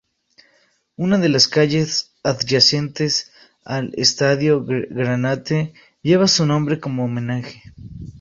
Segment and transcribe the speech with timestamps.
[0.97, 3.29] Una de las calles adyacentes
[3.63, 7.61] al estadio "Granate" lleva su nombre como homenaje.